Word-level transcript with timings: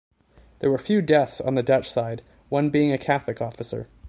There 0.61 0.71
were 0.71 0.79
few 0.79 1.03
deaths 1.03 1.39
on 1.39 1.53
the 1.53 1.61
Dutch 1.61 1.91
side, 1.91 2.23
one 2.49 2.71
being 2.71 2.91
a 2.91 2.97
Catholic 2.97 3.39
officer. 3.39 3.85